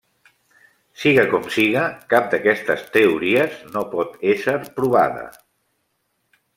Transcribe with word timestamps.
Siga 1.01 1.25
com 1.33 1.45
siga, 1.57 1.83
cap 2.15 2.33
d'aquestes 2.33 2.83
teories 2.97 3.61
no 3.77 3.87
pot 3.95 4.19
ésser 4.35 4.57
provada. 4.81 5.31